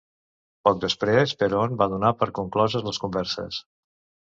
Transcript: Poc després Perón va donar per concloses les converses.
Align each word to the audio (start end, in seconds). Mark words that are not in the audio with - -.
Poc 0.67 0.79
després 0.85 1.35
Perón 1.43 1.77
va 1.83 1.89
donar 1.93 2.13
per 2.23 2.31
concloses 2.41 2.89
les 2.91 3.03
converses. 3.07 3.63